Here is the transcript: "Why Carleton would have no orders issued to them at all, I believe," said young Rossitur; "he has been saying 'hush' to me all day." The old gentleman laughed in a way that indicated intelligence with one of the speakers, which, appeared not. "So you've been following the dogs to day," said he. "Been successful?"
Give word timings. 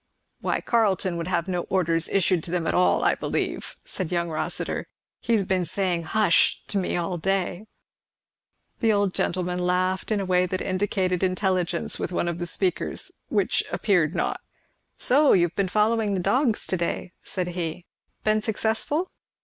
"Why 0.39 0.61
Carleton 0.61 1.15
would 1.17 1.27
have 1.27 1.47
no 1.47 1.61
orders 1.69 2.07
issued 2.09 2.43
to 2.45 2.49
them 2.49 2.65
at 2.65 2.73
all, 2.73 3.03
I 3.03 3.13
believe," 3.13 3.77
said 3.85 4.11
young 4.11 4.29
Rossitur; 4.31 4.87
"he 5.19 5.33
has 5.33 5.43
been 5.43 5.63
saying 5.63 6.01
'hush' 6.05 6.63
to 6.69 6.79
me 6.79 6.97
all 6.97 7.19
day." 7.19 7.67
The 8.79 8.91
old 8.91 9.13
gentleman 9.13 9.59
laughed 9.59 10.11
in 10.11 10.19
a 10.19 10.25
way 10.25 10.47
that 10.47 10.59
indicated 10.59 11.21
intelligence 11.21 11.99
with 11.99 12.11
one 12.11 12.27
of 12.27 12.39
the 12.39 12.47
speakers, 12.47 13.11
which, 13.29 13.63
appeared 13.71 14.15
not. 14.15 14.41
"So 14.97 15.33
you've 15.33 15.55
been 15.55 15.67
following 15.67 16.15
the 16.15 16.19
dogs 16.19 16.65
to 16.65 16.77
day," 16.77 17.11
said 17.21 17.49
he. 17.49 17.85
"Been 18.23 18.41
successful?" 18.41 19.11